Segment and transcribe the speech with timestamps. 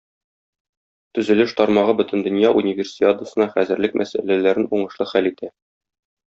[1.17, 5.55] Төзелеш тармагы Бөтендөнья Универсиадасына хәзерлек мәсьәләләрен уңышлы хәл итә.